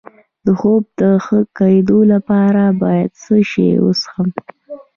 [0.45, 4.27] د خوب د ښه کیدو لپاره باید څه شی وڅښم؟